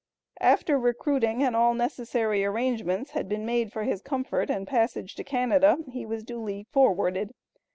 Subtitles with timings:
[0.39, 5.23] After recruiting, and all necessary arrangements had been made for his comfort and passage to
[5.23, 7.35] Canada, he was duly forwarded.